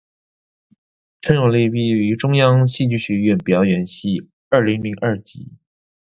[1.21, 4.31] 车永莉毕业于中央戏剧学院表演系。